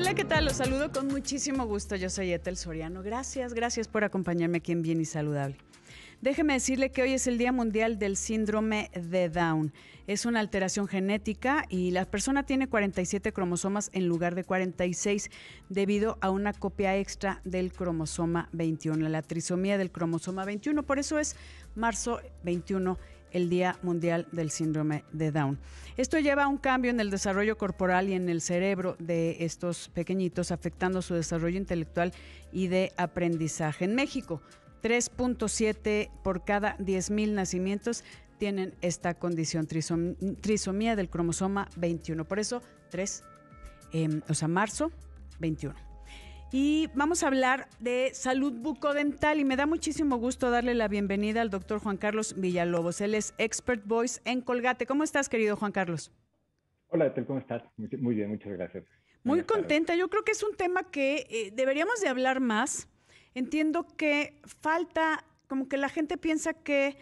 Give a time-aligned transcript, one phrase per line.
[0.00, 0.44] Hola, ¿qué tal?
[0.44, 1.96] Los saludo con muchísimo gusto.
[1.96, 3.02] Yo soy Etel Soriano.
[3.02, 5.56] Gracias, gracias por acompañarme aquí en Bien y Saludable.
[6.20, 9.72] Déjeme decirle que hoy es el Día Mundial del Síndrome de Down.
[10.06, 15.30] Es una alteración genética y la persona tiene 47 cromosomas en lugar de 46
[15.68, 20.84] debido a una copia extra del cromosoma 21, la trisomía del cromosoma 21.
[20.84, 21.34] Por eso es
[21.74, 22.98] marzo 21
[23.32, 25.58] el Día Mundial del Síndrome de Down.
[25.96, 29.88] Esto lleva a un cambio en el desarrollo corporal y en el cerebro de estos
[29.88, 32.12] pequeñitos, afectando su desarrollo intelectual
[32.52, 33.84] y de aprendizaje.
[33.84, 34.40] En México,
[34.82, 38.04] 3.7 por cada 10.000 nacimientos
[38.38, 39.66] tienen esta condición,
[40.40, 42.24] trisomía del cromosoma 21.
[42.24, 43.24] Por eso, 3,
[43.92, 44.92] em, o sea, marzo
[45.40, 45.87] 21.
[46.50, 51.42] Y vamos a hablar de salud bucodental y me da muchísimo gusto darle la bienvenida
[51.42, 53.02] al doctor Juan Carlos Villalobos.
[53.02, 54.86] Él es Expert Voice en Colgate.
[54.86, 56.10] ¿Cómo estás, querido Juan Carlos?
[56.88, 57.62] Hola, ¿cómo estás?
[57.76, 58.84] Muy bien, muchas gracias.
[59.24, 59.94] Muy contenta.
[59.94, 62.88] Yo creo que es un tema que eh, deberíamos de hablar más
[63.34, 66.96] entiendo que falta, como que la gente piensa que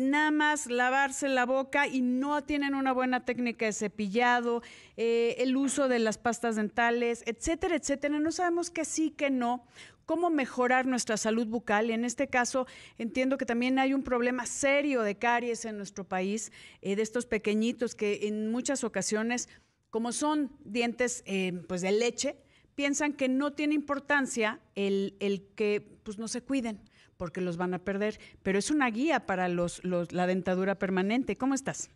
[0.00, 4.62] nada más lavarse la boca y no tienen una buena técnica de cepillado,
[4.96, 8.18] eh, el uso de las pastas dentales, etcétera, etcétera.
[8.18, 9.64] No sabemos que sí, que no.
[10.04, 11.90] Cómo mejorar nuestra salud bucal.
[11.90, 12.66] Y en este caso,
[12.98, 17.26] entiendo que también hay un problema serio de caries en nuestro país, eh, de estos
[17.26, 19.48] pequeñitos que en muchas ocasiones,
[19.90, 22.36] como son dientes eh, pues de leche,
[22.76, 26.80] piensan que no tiene importancia el, el que pues, no se cuiden
[27.16, 31.36] porque los van a perder, pero es una guía para los, los, la dentadura permanente.
[31.36, 31.90] ¿Cómo estás?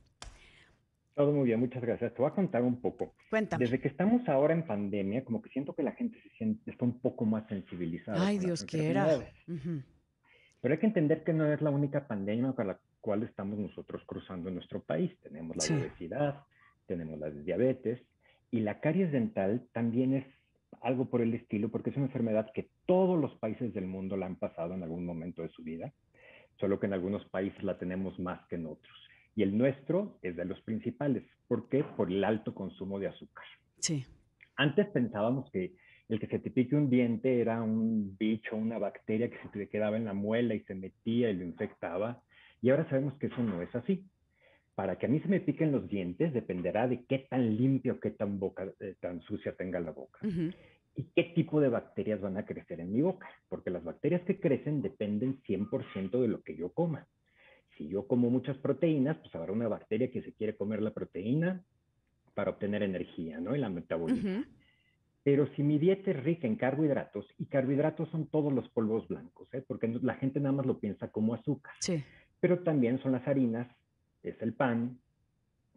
[1.15, 2.15] Todo muy bien, muchas gracias.
[2.15, 3.15] Te voy a contar un poco.
[3.29, 3.65] Cuéntame.
[3.65, 6.85] Desde que estamos ahora en pandemia, como que siento que la gente se siente, está
[6.85, 8.27] un poco más sensibilizada.
[8.27, 9.19] Ay, Dios quiera.
[10.63, 14.03] Pero hay que entender que no es la única pandemia con la cual estamos nosotros
[14.07, 15.15] cruzando en nuestro país.
[15.23, 16.45] Tenemos la obesidad,
[16.87, 18.01] tenemos la diabetes
[18.51, 20.25] y la caries dental también es
[20.83, 24.27] algo por el estilo, porque es una enfermedad que todos los países del mundo la
[24.27, 25.93] han pasado en algún momento de su vida,
[26.59, 28.97] solo que en algunos países la tenemos más que en otros.
[29.37, 31.25] Y el nuestro es de los principales.
[31.49, 31.85] ¿Por qué?
[31.85, 33.45] Por el alto consumo de azúcar.
[33.79, 34.05] Sí.
[34.57, 35.75] Antes pensábamos que
[36.09, 39.69] el que se te pique un diente era un bicho, una bacteria que se te
[39.69, 42.23] quedaba en la muela y se metía y lo infectaba.
[42.61, 44.05] Y ahora sabemos que eso no es así
[44.81, 48.13] para que a mí se me piquen los dientes dependerá de qué tan limpio, qué
[48.13, 50.21] tan, boca, eh, tan sucia tenga la boca.
[50.97, 53.29] Y qué tipo de bacterias van a crecer en mi boca.
[53.51, 57.07] Porque las bacterias que crecen dependen 100% de lo que yo coma.
[57.77, 61.63] Si yo como muchas proteínas, pues habrá una bacteria que se quiere comer la proteína
[62.33, 63.55] para obtener energía, ¿no?
[63.55, 64.47] Y la metaboliza.
[65.25, 69.53] Pero si mi dieta es rica en carbohidratos, y carbohidratos son todos los polvos blancos,
[69.53, 69.63] ¿eh?
[69.69, 71.75] porque la gente nada más lo piensa como azúcar.
[71.81, 72.03] Sí.
[72.41, 73.69] Pero también son las harinas,
[74.23, 74.99] es el pan,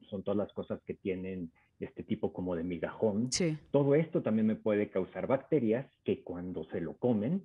[0.10, 3.30] son todas las cosas que tienen este tipo como de migajón.
[3.72, 7.44] Todo esto también me puede causar bacterias que cuando se lo comen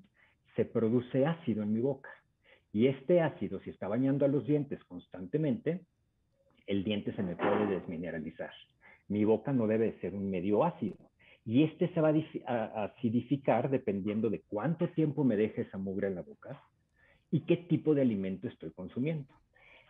[0.56, 2.10] se produce ácido en mi boca.
[2.72, 5.80] Y este ácido, si está bañando a los dientes constantemente,
[6.66, 8.52] el diente se me puede desmineralizar.
[9.08, 10.96] Mi boca no debe ser un medio ácido.
[11.44, 12.12] Y este se va
[12.46, 16.62] a acidificar dependiendo de cuánto tiempo me deje esa mugre en la boca
[17.30, 19.32] y qué tipo de alimento estoy consumiendo.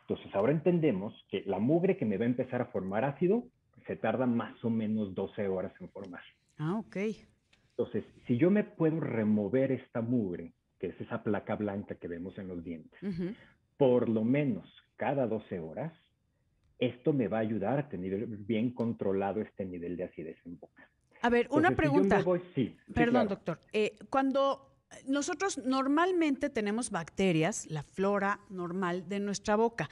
[0.08, 3.44] Entonces, ahora entendemos que la mugre que me va a empezar a formar ácido
[3.86, 6.22] se tarda más o menos 12 horas en formar.
[6.56, 6.96] Ah, ok.
[7.70, 12.38] Entonces, si yo me puedo remover esta mugre, que es esa placa blanca que vemos
[12.38, 12.98] en los dientes,
[13.76, 14.66] por lo menos
[14.96, 15.92] cada 12 horas,
[16.78, 20.88] esto me va a ayudar a tener bien controlado este nivel de acidez en boca.
[21.20, 22.24] A ver, una pregunta.
[22.54, 23.60] sí, Perdón, doctor.
[23.72, 24.67] Eh, cuando
[25.06, 29.88] nosotros normalmente tenemos bacterias, la flora normal de nuestra boca.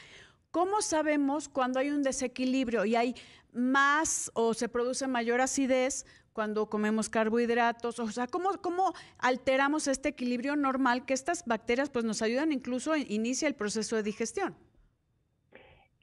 [0.50, 3.14] ¿Cómo sabemos cuando hay un desequilibrio y hay
[3.52, 7.98] más o se produce mayor acidez cuando comemos carbohidratos?
[7.98, 12.92] O sea, ¿cómo, cómo alteramos este equilibrio normal que estas bacterias pues, nos ayudan incluso
[12.92, 14.54] a inicia el proceso de digestión?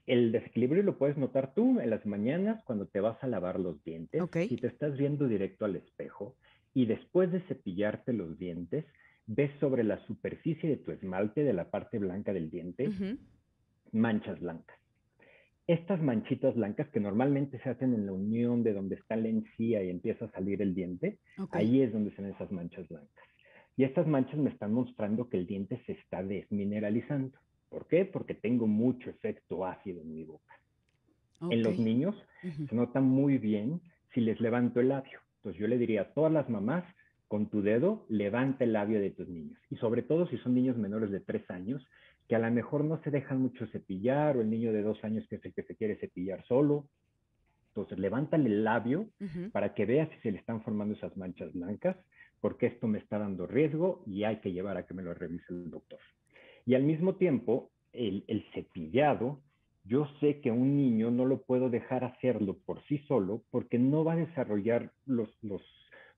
[0.05, 3.81] El desequilibrio lo puedes notar tú en las mañanas cuando te vas a lavar los
[3.83, 4.21] dientes.
[4.49, 6.35] Si te estás viendo directo al espejo,
[6.73, 8.85] y después de cepillarte los dientes,
[9.27, 12.89] ves sobre la superficie de tu esmalte, de la parte blanca del diente,
[13.91, 14.77] manchas blancas.
[15.65, 19.81] Estas manchitas blancas que normalmente se hacen en la unión de donde está la encía
[19.83, 21.19] y empieza a salir el diente,
[21.51, 23.23] ahí es donde se ven esas manchas blancas.
[23.77, 27.37] Y estas manchas me están mostrando que el diente se está desmineralizando.
[27.69, 28.05] ¿Por qué?
[28.05, 30.53] Porque tengo mucho efecto ácido en mi boca.
[31.49, 33.81] En los niños se nota muy bien
[34.13, 35.22] si les levanto el labio.
[35.43, 36.85] Entonces yo le diría a todas las mamás,
[37.27, 39.59] con tu dedo, levanta el labio de tus niños.
[39.69, 41.85] Y sobre todo si son niños menores de tres años,
[42.29, 45.27] que a lo mejor no se dejan mucho cepillar, o el niño de dos años
[45.27, 46.87] que es el que se quiere cepillar solo.
[47.69, 49.09] Entonces, levántale el labio
[49.51, 51.97] para que vea si se le están formando esas manchas blancas,
[52.39, 55.45] porque esto me está dando riesgo y hay que llevar a que me lo revise
[55.49, 55.99] el doctor.
[56.65, 59.41] Y al mismo tiempo, el, el cepillado,
[59.83, 64.03] yo sé que un niño no lo puedo dejar hacerlo por sí solo porque no
[64.03, 65.61] va a desarrollar los, los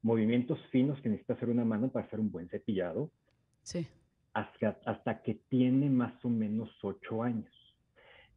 [0.02, 3.10] movimientos finos que necesita hacer una mano para hacer un buen cepillado.
[3.64, 3.88] Sí.
[4.34, 7.52] Hasta, hasta que tiene más o menos ocho años.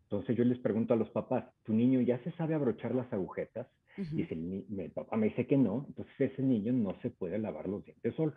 [0.05, 3.67] Entonces yo les pregunto a los papás, ¿tu niño ya se sabe abrochar las agujetas?
[4.13, 7.85] Y el, papá me dice que no, entonces ese niño no se puede lavar los
[7.85, 8.35] dientes solo.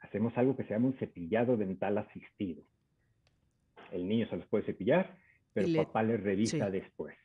[0.00, 2.64] Hacemos algo que se llama un cepillado dental asistido.
[3.92, 5.16] El niño se los puede cepillar,
[5.56, 7.16] pero papá le revisa después.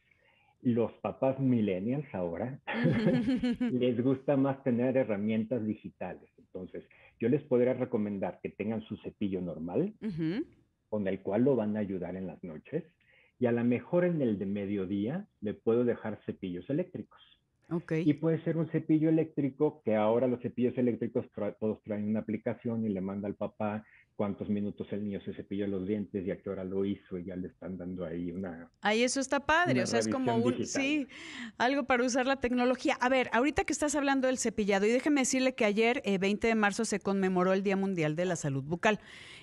[0.62, 2.60] Los papás millennials ahora
[3.72, 6.30] les gusta más tener herramientas digitales.
[6.38, 6.88] Entonces,
[7.19, 9.94] yo les podría recomendar que tengan su cepillo normal,
[10.89, 12.83] con el cual lo van a ayudar en las noches,
[13.39, 17.22] y a lo mejor en el de mediodía le puedo dejar cepillos eléctricos.
[17.71, 18.03] Okay.
[18.06, 21.25] Y puede ser un cepillo eléctrico que ahora los cepillos eléctricos
[21.59, 23.85] todos traen una aplicación y le manda al papá
[24.21, 27.23] cuántos minutos el niño se cepilló los dientes y a qué hora lo hizo y
[27.23, 28.69] ya le están dando ahí una...
[28.81, 30.65] Ahí eso está padre, o sea, es como un...
[30.65, 31.07] Sí,
[31.57, 32.97] algo para usar la tecnología.
[33.01, 36.50] A ver, ahorita que estás hablando del cepillado, y déjeme decirle que ayer, 20 eh,
[36.50, 39.00] de marzo, se conmemoró el Día Mundial de la Salud Bucal.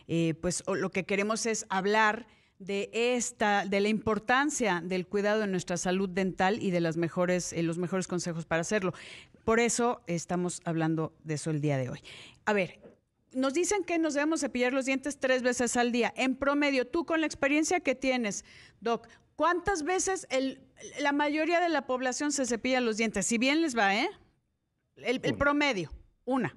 [0.06, 2.26] Eh, pues lo que queremos es hablar
[2.58, 7.52] de esta, de la importancia del cuidado de nuestra salud dental y de las mejores,
[7.52, 8.92] eh, los mejores consejos para hacerlo.
[9.44, 12.00] Por eso estamos hablando de eso el día de hoy.
[12.44, 12.80] A ver,
[13.32, 16.12] nos dicen que nos debemos cepillar los dientes tres veces al día.
[16.16, 18.44] En promedio, tú con la experiencia que tienes,
[18.80, 19.06] Doc,
[19.36, 20.60] ¿cuántas veces el,
[21.00, 23.26] la mayoría de la población se cepilla los dientes?
[23.26, 24.08] Si bien les va, ¿eh?
[24.96, 25.90] el promedio,
[26.24, 26.56] una.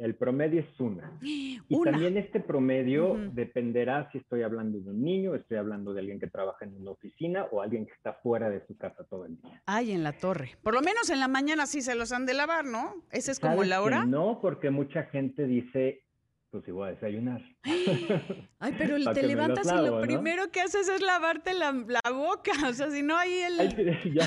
[0.00, 1.12] El promedio es una.
[1.20, 6.18] Y también este promedio dependerá si estoy hablando de un niño, estoy hablando de alguien
[6.18, 9.36] que trabaja en una oficina o alguien que está fuera de su casa todo el
[9.36, 9.62] día.
[9.66, 10.56] Ay, en la torre.
[10.62, 12.94] Por lo menos en la mañana sí se los han de lavar, ¿no?
[13.10, 14.06] Esa es como la hora.
[14.06, 16.02] No, porque mucha gente dice,
[16.50, 17.40] pues igual a desayunar.
[18.58, 21.72] Ay, pero te levantas y lo primero que haces es lavarte la,
[22.12, 22.52] boca.
[22.68, 23.58] O sea, si no hay el.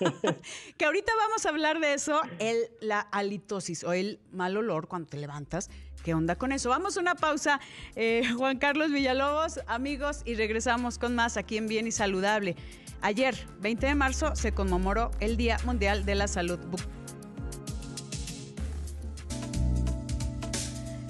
[0.76, 5.08] que ahorita vamos a hablar de eso, el, la halitosis o el mal olor cuando
[5.08, 5.70] te levantas.
[6.04, 6.68] ¿Qué onda con eso?
[6.68, 7.60] Vamos a una pausa.
[7.94, 12.56] Eh, Juan Carlos Villalobos, amigos, y regresamos con más aquí en Bien y Saludable.
[13.02, 16.58] Ayer, 20 de marzo, se conmemoró el Día Mundial de la Salud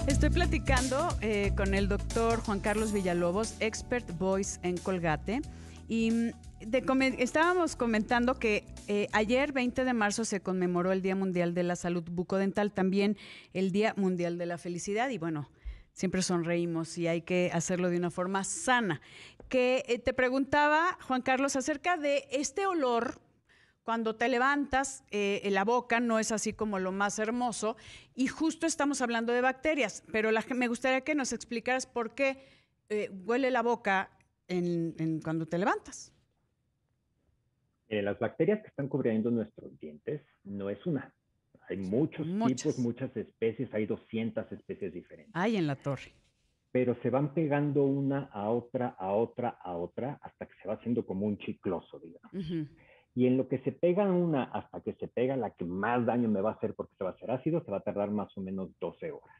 [0.08, 5.42] Estoy platicando eh, con el doctor Juan Carlos Villalobos, expert voice en Colgate,
[5.88, 6.30] y mm,
[7.18, 11.76] estábamos comentando que eh, ayer, 20 de marzo, se conmemoró el Día Mundial de la
[11.76, 13.16] Salud Bucodental, también
[13.52, 15.48] el Día Mundial de la Felicidad, y bueno,
[15.92, 19.00] siempre sonreímos y hay que hacerlo de una forma sana.
[19.48, 23.20] Que eh, te preguntaba, Juan Carlos, acerca de este olor
[23.84, 27.76] cuando te levantas, eh, la boca no es así como lo más hermoso
[28.14, 32.38] y justo estamos hablando de bacterias, pero me gustaría que nos explicaras por qué
[32.88, 34.10] eh, huele la boca
[34.48, 36.12] en, cuando te levantas.
[37.88, 41.12] Las bacterias que están cubriendo nuestros dientes no es una.
[41.68, 45.34] Hay muchos tipos, muchas especies, hay 200 especies diferentes.
[45.34, 46.12] Hay en la torre.
[46.70, 50.74] Pero se van pegando una a otra, a otra, a otra, hasta que se va
[50.74, 52.68] haciendo como un chicloso, digamos.
[53.14, 56.28] Y en lo que se pega una hasta que se pega la que más daño
[56.28, 58.36] me va a hacer porque se va a hacer ácido, se va a tardar más
[58.36, 59.36] o menos 12 horas.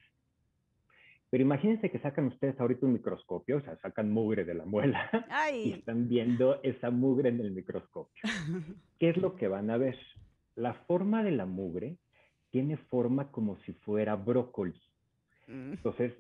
[1.31, 5.09] Pero imagínense que sacan ustedes ahorita un microscopio, o sea, sacan mugre de la muela
[5.55, 8.23] y están viendo esa mugre en el microscopio.
[8.99, 9.99] ¿Qué es lo que van a ver?
[10.55, 11.97] La forma de la mugre
[12.51, 14.79] tiene forma como si fuera brócoli.
[15.47, 15.73] Mm.
[15.73, 16.13] Entonces,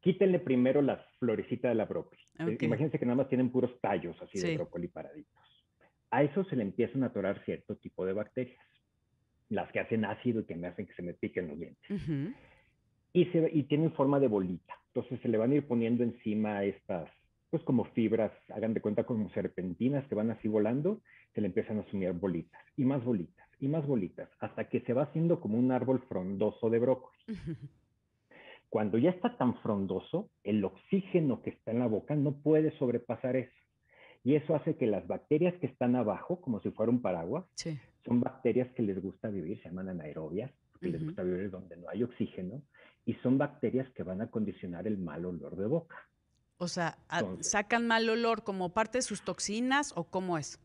[0.00, 2.22] quítenle primero la florecita de la brócoli.
[2.60, 5.49] Imagínense que nada más tienen puros tallos así de brócoli paraditos
[6.10, 8.58] a eso se le empiezan a atorar cierto tipo de bacterias,
[9.48, 12.00] las que hacen ácido y que me hacen que se me piquen los dientes.
[13.12, 14.74] y, se, y tienen forma de bolita.
[14.94, 17.08] Entonces se le van a ir poniendo encima estas,
[17.50, 21.00] pues como fibras, hagan de cuenta como serpentinas que van así volando,
[21.34, 24.94] se le empiezan a sumir bolitas y más bolitas y más bolitas, hasta que se
[24.94, 27.18] va haciendo como un árbol frondoso de brócoli.
[28.70, 33.36] Cuando ya está tan frondoso, el oxígeno que está en la boca no puede sobrepasar
[33.36, 33.59] eso.
[34.22, 37.44] Y eso hace que las bacterias que están abajo, como si fuera un paraguas,
[38.04, 41.88] son bacterias que les gusta vivir, se llaman anaerobias, porque les gusta vivir donde no
[41.88, 42.62] hay oxígeno,
[43.06, 45.96] y son bacterias que van a condicionar el mal olor de boca.
[46.58, 46.98] O sea,
[47.40, 50.60] ¿sacan mal olor como parte de sus toxinas o cómo es?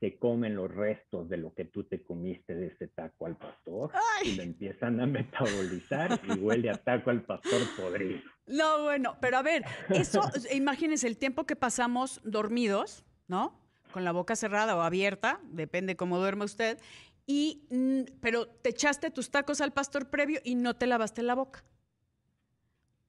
[0.00, 3.90] Se comen los restos de lo que tú te comiste de ese taco al pastor
[4.24, 8.20] y lo empiezan a metabolizar y huele a taco al pastor podrido.
[8.46, 13.58] No, bueno, pero a ver, eso, imagínense el tiempo que pasamos dormidos, ¿no?
[13.92, 16.78] con la boca cerrada o abierta, depende cómo duerme usted,
[17.26, 21.34] y, mm, pero te echaste tus tacos al pastor previo y no te lavaste la
[21.34, 21.64] boca.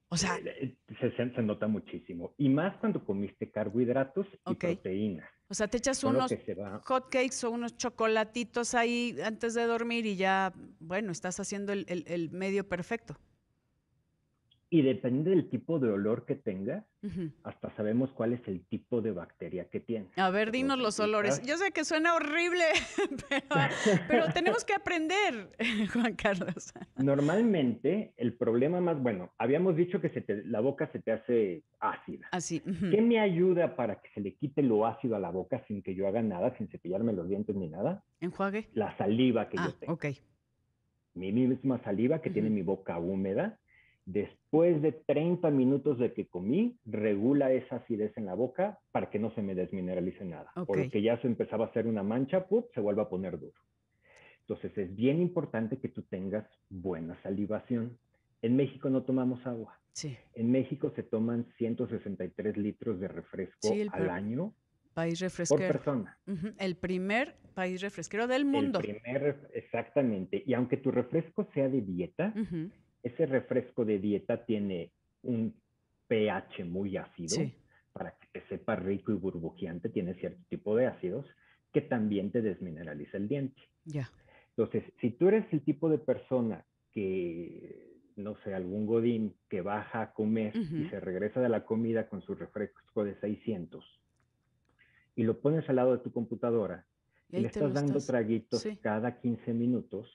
[0.09, 2.33] O sea, eh, eh, se, nota muchísimo.
[2.37, 5.29] Y más cuando comiste carbohidratos y proteínas.
[5.49, 6.31] O sea, te echas unos
[6.85, 12.29] hot cakes o unos chocolatitos ahí antes de dormir y ya, bueno, estás haciendo el
[12.31, 13.17] medio perfecto.
[14.71, 16.85] Y depende del tipo de olor que tengas,
[17.43, 20.09] hasta sabemos cuál es el tipo de bacteria que tiene.
[20.15, 21.41] A ver, dinos los olores.
[21.43, 22.65] Yo sé que suena horrible,
[24.07, 25.49] pero, tenemos que aprender,
[25.93, 26.71] Juan Carlos.
[26.97, 32.27] Normalmente, el problema más, bueno, habíamos dicho que se la boca se te hace ácida.
[32.31, 32.59] Así.
[32.59, 35.95] ¿Qué me ayuda para que se le quite lo ácido a la boca sin que
[35.95, 38.03] yo haga nada, sin cepillarme los dientes ni nada?
[38.19, 38.69] Enjuague.
[38.73, 39.93] La saliva que yo ah, tengo.
[39.93, 40.05] ok.
[41.15, 43.57] Mi misma saliva que tiene mi boca húmeda
[44.11, 49.19] Después de 30 minutos de que comí, regula esa acidez en la boca para que
[49.19, 50.51] no se me desmineralice nada.
[50.65, 53.53] Porque ya se empezaba a hacer una mancha, se vuelve a poner duro.
[54.39, 57.99] Entonces es bien importante que tú tengas buena salivación.
[58.41, 59.79] En México no tomamos agua.
[59.91, 60.17] Sí.
[60.33, 64.55] En México se toman 163 litros de refresco al año.
[64.95, 65.67] País refresquero.
[65.67, 66.17] Por persona.
[66.57, 68.79] El primer país refresquero del mundo.
[68.79, 70.41] El primer, exactamente.
[70.47, 72.33] Y aunque tu refresco sea de dieta,
[73.03, 74.91] ese refresco de dieta tiene
[75.23, 75.53] un
[76.07, 77.37] pH muy ácido
[77.93, 81.25] para que te sepa rico y burbujeante, tiene cierto tipo de ácidos
[81.73, 83.61] que también te desmineraliza el diente.
[83.85, 84.09] Ya.
[84.49, 90.01] Entonces, si tú eres el tipo de persona que, no sé, algún godín que baja
[90.01, 93.85] a comer y se regresa de la comida con su refresco de 600
[95.15, 96.85] y lo pones al lado de tu computadora
[97.29, 100.09] y, le estás dando traguitos cada 15 minutos,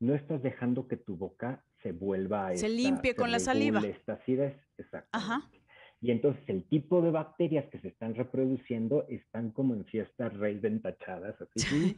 [0.00, 3.80] no estás dejando que tu boca se vuelva a se limpie con la saliva.
[3.80, 5.58] Esta acidez, exactamente.
[6.00, 10.58] Y entonces el tipo de bacterias que se están reproduciendo están como en fiestas rey
[10.58, 11.96] ventachadas, así,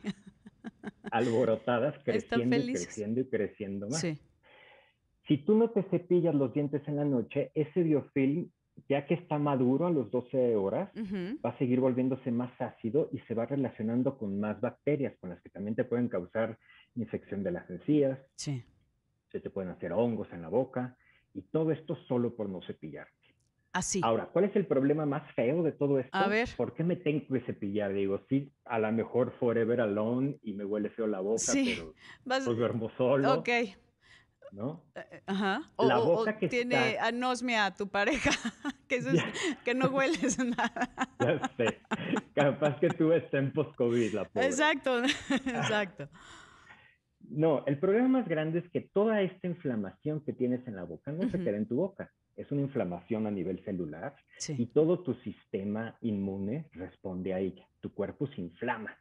[1.10, 4.06] alborotadas, creciendo y creciendo y creciendo más.
[5.28, 8.50] Si tú no te cepillas los dientes en la noche, ese biofilm,
[8.90, 10.90] ya que está maduro a los 12 horas,
[11.42, 15.40] va a seguir volviéndose más ácido y se va relacionando con más bacterias, con las
[15.40, 16.58] que también te pueden causar
[16.96, 18.18] infección de las encías.
[18.36, 18.62] Sí
[19.30, 20.96] se te pueden hacer hongos en la boca
[21.34, 23.12] y todo esto solo por no cepillarte.
[23.72, 24.00] Así.
[24.02, 26.16] Ahora, ¿cuál es el problema más feo de todo esto?
[26.16, 26.48] A ver.
[26.56, 27.92] ¿Por qué me tengo que cepillar?
[27.92, 31.94] Digo, sí, a lo mejor forever alone y me huele feo la boca, pero
[32.24, 32.44] Vas...
[32.44, 33.32] pues duermo solo.
[33.34, 33.48] Ok.
[34.52, 34.82] ¿No?
[34.94, 35.62] Eh, eh, ajá.
[35.76, 38.30] O, la boca que tiene anosmia tu pareja,
[38.88, 39.06] que, es,
[39.64, 40.90] que no hueles nada.
[41.20, 41.78] Ya sé.
[42.34, 44.46] Capaz que tú estés en post-COVID, la pobre.
[44.46, 46.08] Exacto, exacto.
[47.28, 51.12] No, el problema más grande es que toda esta inflamación que tienes en la boca
[51.12, 52.10] no se queda en tu boca.
[52.36, 54.16] Es una inflamación a nivel celular
[54.48, 57.68] y todo tu sistema inmune responde a ella.
[57.80, 58.96] Tu cuerpo se inflama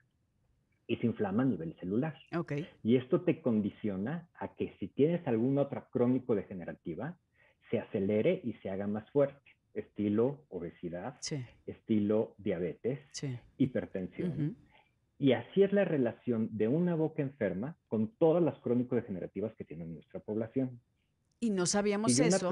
[0.89, 2.17] y se inflama a nivel celular.
[2.36, 2.67] Okay.
[2.84, 7.15] Y esto te condiciona a que si tienes alguna otra crónico degenerativa,
[7.69, 9.39] se acelere y se haga más fuerte.
[9.75, 11.19] Estilo obesidad,
[11.67, 13.00] estilo diabetes,
[13.60, 14.58] hipertensión.
[15.19, 19.86] Y así es la relación de una boca enferma con todas las crónico-degenerativas que tiene
[19.86, 20.81] nuestra población.
[21.39, 22.50] Y no sabíamos eso.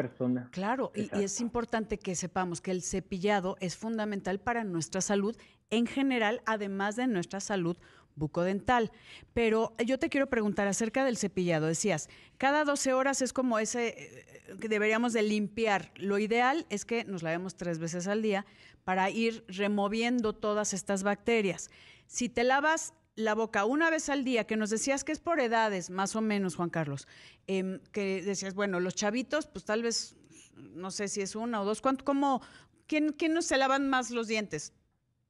[0.51, 5.35] claro, y, es importante que sepamos que el cepillado es fundamental para nuestra salud
[5.69, 7.77] en general, además de nuestra salud
[8.17, 8.91] bucodental.
[9.33, 11.67] Pero yo te quiero preguntar acerca del cepillado.
[11.67, 15.91] Decías, cada 12 horas es como ese eh, que deberíamos de limpiar.
[15.95, 18.45] Lo ideal es que nos lavemos tres veces al día
[18.83, 21.69] para ir removiendo todas estas bacterias.
[22.07, 25.39] Si te lavas la boca una vez al día, que nos decías que es por
[25.39, 27.07] edades, más o menos, Juan Carlos,
[27.47, 30.15] em, que decías, bueno, los chavitos, pues tal vez,
[30.55, 32.41] no sé si es una o dos, ¿cuánto, cómo,
[32.85, 34.73] quién, quién nos se lavan más los dientes?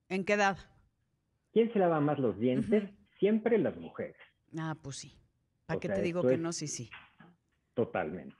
[0.10, 0.58] ¿En qué edad?
[1.58, 2.88] ¿Quién se lava más los dientes?
[3.18, 4.16] Siempre las mujeres.
[4.60, 5.18] Ah, pues sí.
[5.66, 6.54] ¿Para qué te digo que no?
[6.54, 6.88] Sí, sí.
[7.74, 8.36] Totalmente.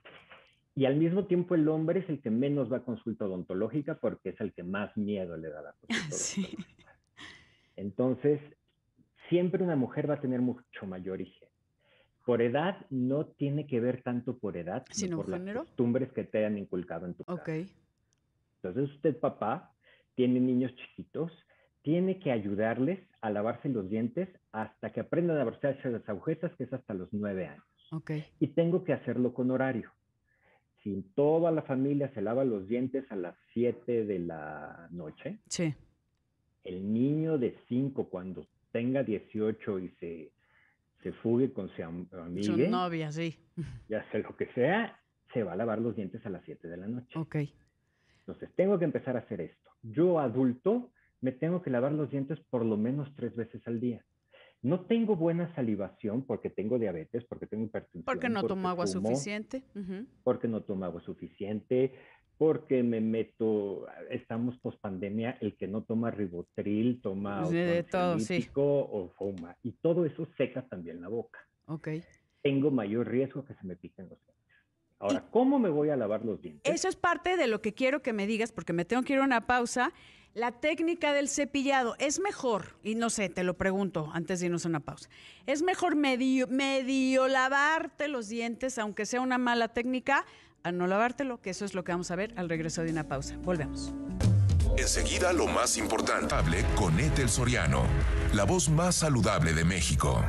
[0.76, 4.28] Y al mismo tiempo el hombre es el que menos va a consulta odontológica porque
[4.28, 6.56] es el que más miedo le da a la consulta sí.
[7.74, 8.40] Entonces,
[9.28, 11.52] siempre una mujer va a tener mucho mayor higiene.
[12.24, 16.46] Por edad no tiene que ver tanto por edad, sino por las costumbres que te
[16.46, 17.48] han inculcado en tu Ok.
[18.62, 19.74] Entonces usted, papá,
[20.14, 21.32] tiene niños chiquitos,
[21.82, 26.64] tiene que ayudarles a lavarse los dientes hasta que aprendan a lavarse las agujetas, que
[26.64, 27.64] es hasta los nueve años.
[27.90, 28.24] Okay.
[28.38, 29.90] Y tengo que hacerlo con horario.
[30.82, 35.74] Si toda la familia se lava los dientes a las siete de la noche, sí
[36.68, 40.32] el niño de 5 cuando tenga 18 y se,
[41.02, 42.42] se fugue con su amiga.
[42.42, 43.36] Su novia, sí.
[43.88, 45.00] Ya sea lo que sea,
[45.32, 47.18] se va a lavar los dientes a las 7 de la noche.
[47.18, 47.36] Ok.
[48.20, 49.70] Entonces, tengo que empezar a hacer esto.
[49.82, 54.04] Yo, adulto, me tengo que lavar los dientes por lo menos tres veces al día.
[54.60, 58.04] No tengo buena salivación porque tengo diabetes, porque tengo hipertensión.
[58.04, 59.62] Porque no tomo agua suficiente.
[60.24, 61.92] Porque no tomo agua suficiente,
[62.38, 68.48] porque me meto, estamos post pandemia, el que no toma ribotril toma de todo, sí.
[68.54, 69.56] o fuma.
[69.62, 71.38] Y todo eso seca también la boca.
[71.66, 71.88] Ok.
[72.42, 74.38] Tengo mayor riesgo que se me piquen los dientes.
[75.00, 76.72] Ahora, ¿cómo me voy a lavar los dientes?
[76.72, 79.20] Eso es parte de lo que quiero que me digas, porque me tengo que ir
[79.20, 79.92] a una pausa.
[80.34, 84.64] La técnica del cepillado es mejor, y no sé, te lo pregunto antes de irnos
[84.66, 85.08] a una pausa.
[85.46, 90.24] ¿Es mejor medio, medio lavarte los dientes, aunque sea una mala técnica,
[90.62, 93.08] a no lavártelo, que eso es lo que vamos a ver al regreso de una
[93.08, 93.36] pausa.
[93.38, 93.92] Volvemos.
[94.76, 97.84] Enseguida lo más importante con Ethel Soriano,
[98.32, 100.22] la voz más saludable de México.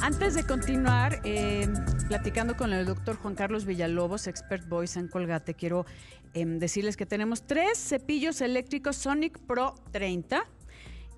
[0.00, 1.68] Antes de continuar eh,
[2.08, 5.86] platicando con el doctor Juan Carlos Villalobos, expert voice en Colgate, quiero
[6.34, 10.46] em, decirles que tenemos tres cepillos eléctricos Sonic Pro 30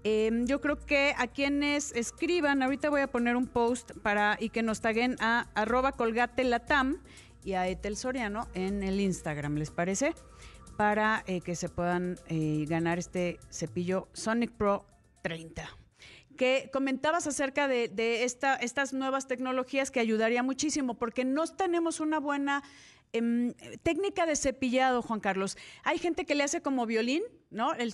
[0.02, 4.48] Em, yo creo que a quienes escriban, ahorita voy a poner un post para y
[4.48, 6.98] que nos taguen a arroba colgatelatam
[7.44, 10.14] y a Etel Soriano en el Instagram, ¿les parece?
[10.78, 14.86] Para eh, que se puedan eh, ganar este cepillo Sonic Pro
[15.22, 15.79] 30
[16.40, 22.18] que comentabas acerca de, esta, estas nuevas tecnologías que ayudaría muchísimo, porque no tenemos una
[22.18, 22.62] buena
[23.12, 25.58] em, técnica de cepillado, Juan Carlos.
[25.84, 27.74] Hay gente que le hace como violín, ¿no?
[27.74, 27.92] El,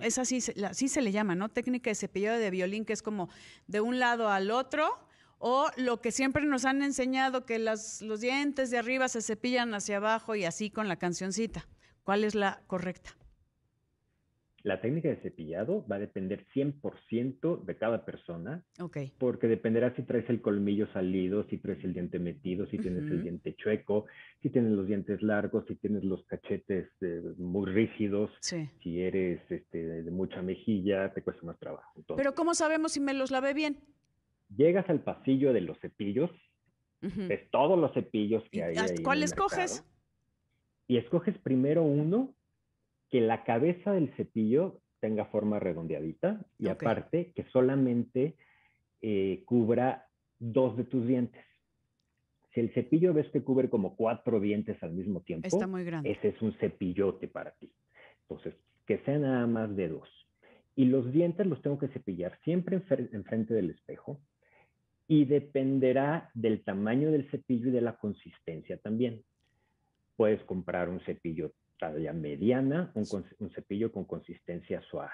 [0.00, 1.48] es así, así se le llama, ¿no?
[1.48, 3.28] Técnica de cepillado de violín, que es como
[3.68, 5.06] de un lado al otro,
[5.38, 9.98] o lo que siempre nos han enseñado, que los dientes de arriba se cepillan hacia
[9.98, 11.68] abajo y así con la cancioncita.
[12.02, 13.19] ¿Cuál es la correcta?
[14.62, 18.62] La técnica de cepillado va a depender 100% de cada persona.
[18.78, 18.98] Ok.
[19.18, 23.22] Porque dependerá si traes el colmillo salido, si traes el diente metido, si tienes el
[23.22, 24.06] diente chueco,
[24.42, 30.02] si tienes los dientes largos, si tienes los cachetes eh, muy rígidos, si eres este,
[30.02, 32.04] de mucha mejilla, te cuesta más trabajo.
[32.16, 33.78] Pero ¿cómo sabemos si me los lavé bien?
[34.56, 36.30] Llegas al pasillo de los cepillos,
[37.00, 38.76] ves todos los cepillos que hay.
[39.02, 39.84] ¿Cuál escoges?
[40.90, 42.34] y escoges primero uno
[43.10, 48.36] que la cabeza del cepillo tenga forma redondeadita y aparte que solamente
[49.02, 50.06] eh, cubra
[50.38, 51.44] dos de tus dientes.
[52.54, 56.10] Si el cepillo ves que cubre como cuatro dientes al mismo tiempo, Está muy grande.
[56.10, 57.72] ese es un cepillote para ti.
[58.22, 58.54] Entonces,
[58.86, 60.08] que sea nada más de dos.
[60.76, 62.80] Y los dientes los tengo que cepillar siempre
[63.12, 64.20] enfrente del espejo
[65.06, 69.22] y dependerá del tamaño del cepillo y de la consistencia también.
[70.16, 75.10] Puedes comprar un cepillo talla mediana, un, cepillo con consistencia suave.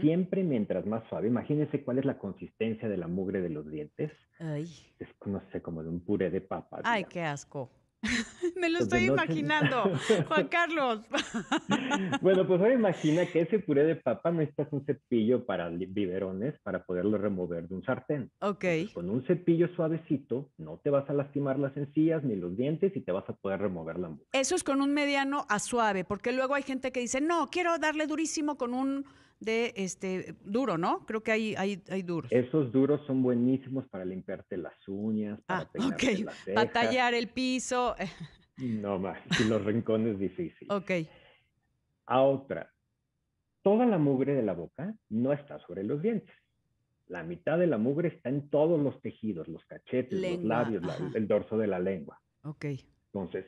[0.00, 4.12] Siempre mientras más suave, imagínense cuál es la consistencia de la mugre de los dientes.
[4.38, 4.64] Ay.
[4.98, 6.80] Es, no sé, como de un puré de papa.
[6.84, 7.70] Ay, qué asco.
[8.56, 9.90] Me lo estoy imaginando,
[10.28, 11.00] Juan Carlos.
[12.20, 16.84] bueno, pues ahora imagina que ese puré de papa necesitas un cepillo para biberones para
[16.84, 18.30] poderlo remover de un sartén.
[18.40, 18.64] Ok.
[18.92, 23.00] con un cepillo suavecito no te vas a lastimar las encías ni los dientes y
[23.00, 24.26] te vas a poder remover la mugre.
[24.32, 27.78] Eso es con un mediano a suave, porque luego hay gente que dice, no, quiero
[27.78, 29.04] darle durísimo con un
[29.40, 31.04] de este duro, ¿no?
[31.06, 32.30] Creo que hay, hay, hay duros.
[32.32, 36.24] Esos duros son buenísimos para limpiarte las uñas, para ah, okay.
[36.54, 37.94] Para tallar el piso.
[38.58, 40.70] no más, y los rincones difíciles.
[40.70, 40.90] Ok.
[42.06, 42.70] A otra,
[43.62, 46.34] toda la mugre de la boca no está sobre los dientes.
[47.06, 50.82] La mitad de la mugre está en todos los tejidos, los cachetes, los labios,
[51.14, 52.20] el dorso de la lengua.
[52.42, 52.66] Ok.
[53.12, 53.46] Entonces,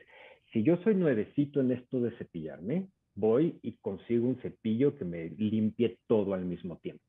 [0.53, 5.29] si yo soy nuevecito en esto de cepillarme, voy y consigo un cepillo que me
[5.29, 7.03] limpie todo al mismo tiempo.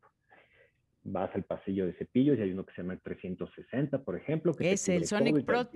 [1.04, 4.54] Vas al pasillo de cepillos y hay uno que se llama el 360, por ejemplo.
[4.54, 5.68] Que es el Sonic Pro.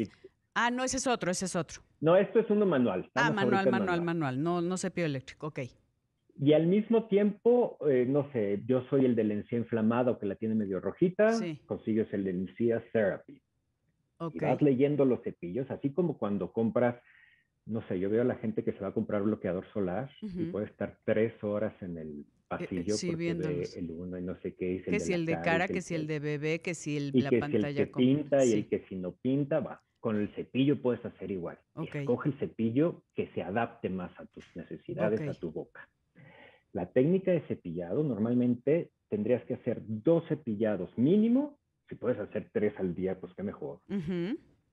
[0.54, 1.82] Ah, no, ese es otro, ese es otro.
[2.02, 3.08] No, esto es uno manual.
[3.14, 5.60] ah, manual, manual, manual, no, no cepillo eléctrico, ok.
[6.38, 10.34] Y al mismo tiempo, eh, no sé, yo soy el del encía inflamado que la
[10.34, 13.40] tiene medio rojita, consigues el de encía therapy.
[14.18, 14.40] Okay.
[14.40, 16.96] Y vas leyendo los cepillos, así como cuando compras
[17.66, 20.46] no sé, yo veo a la gente que se va a comprar bloqueador solar y
[20.46, 24.54] puede estar tres horas en el eh, pasillo sí, porque el uno y no sé
[24.54, 24.76] qué.
[24.76, 27.12] Es el que si el de cara, que, si el de bebé, que si el,
[27.14, 27.72] la pantalla.
[27.72, 29.80] Si el que pinta y el que si no pinta, va.
[30.02, 31.58] Con el cepillo puedes hacer igual.
[31.94, 35.88] Escoge el cepillo que se adapte más a tus necesidades, a tu boca.
[36.74, 41.56] La técnica de cepillado, normalmente tendrías que hacer dos cepillados mínimo.
[41.88, 43.80] Si puedes hacer tres al día, pues qué mejor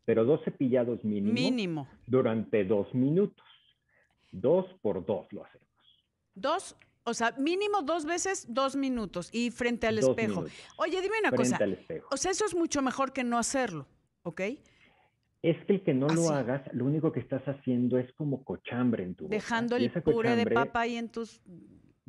[0.10, 1.88] pero dos cepillados mínimo, mínimo.
[2.08, 3.46] durante dos minutos.
[4.32, 5.70] Dos por dos lo hacemos.
[6.34, 10.46] Dos, o sea, mínimo dos veces, dos minutos y frente al espejo.
[10.78, 11.60] Oye, dime una cosa.
[12.10, 13.86] O sea, eso es mucho mejor que no hacerlo,
[14.24, 14.42] ¿ok?
[15.42, 19.04] Es que el que no lo hagas, lo único que estás haciendo es como cochambre
[19.04, 19.36] en tu boca.
[19.36, 21.42] Dejando el puré de papa ahí en tus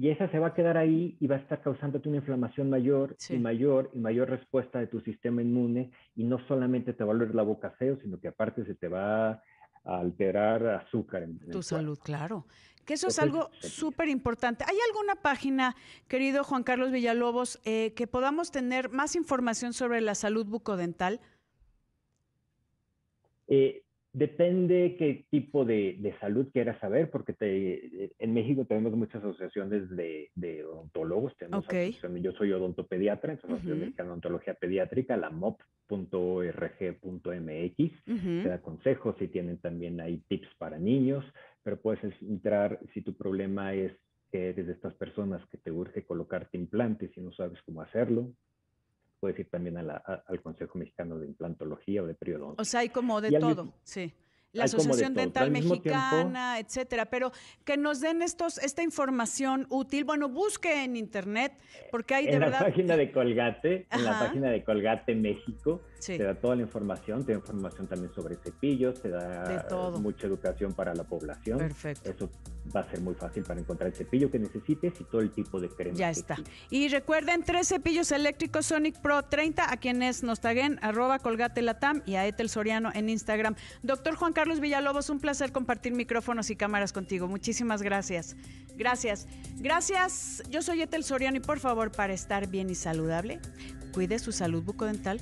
[0.00, 3.18] y esa se va a quedar ahí y va a estar causándote una inflamación mayor
[3.28, 7.16] y mayor y mayor respuesta de tu sistema inmune y no solamente te va a
[7.16, 9.40] volver la boca feo, sino que aparte se te va a
[9.84, 11.24] alterar azúcar.
[11.24, 12.46] En, tu salud, claro.
[12.86, 14.64] Que eso es algo súper importante.
[14.66, 15.76] ¿Hay alguna página,
[16.08, 21.20] querido Juan Carlos Villalobos, eh, que podamos tener más información sobre la salud bucodental?
[23.50, 23.82] Eh,
[24.12, 30.64] Depende qué tipo de, salud quieras saber, porque te, en México tenemos muchas asociaciones de,
[30.64, 31.36] odontólogos.
[31.36, 31.64] Tenemos
[32.20, 34.04] yo soy odontopediatra, entonces uh -huh.
[34.04, 35.64] Odontología Pediátrica, la mop.org.mx.
[38.04, 41.24] Te da consejos y tienen también ahí tips para niños,
[41.62, 43.92] pero puedes entrar si tu problema es
[44.32, 48.32] que eres de estas personas que te urge colocarte implantes y no sabes cómo hacerlo
[49.20, 52.60] puedes ir también al Consejo Mexicano de Implantología o de Periodoncia.
[52.60, 54.14] O sea, hay como de todo, sí
[54.52, 57.32] la Asociación Dental Mexicana, etcétera, pero
[57.64, 60.04] que nos den estos esta información útil.
[60.04, 61.52] Bueno, busque en internet
[61.90, 62.58] porque hay de en verdad.
[62.58, 66.62] En la página de Colgate, en la página de Colgate México, te da toda la
[66.62, 71.58] información, te da información también sobre cepillos, te da mucha educación para la población.
[71.58, 72.10] Perfecto.
[72.10, 72.30] Eso
[72.74, 75.60] va a ser muy fácil para encontrar el cepillo que necesites y todo el tipo
[75.60, 75.96] de crema.
[75.96, 76.36] Ya está.
[76.70, 82.02] Y recuerden, tres cepillos eléctricos Sonic Pro 30 a quienes nos taguen, arroba Colgate Latam
[82.06, 83.54] y a Etel Soriano en Instagram.
[83.82, 87.28] Doctor Juan Carlos Villalobos, un placer compartir micrófonos y cámaras contigo.
[87.28, 88.36] Muchísimas gracias.
[88.76, 89.26] Gracias.
[89.56, 90.42] Gracias.
[90.48, 93.40] Yo soy Etel Soriano y por favor, para estar bien y saludable,
[93.92, 95.20] cuide su salud bucodental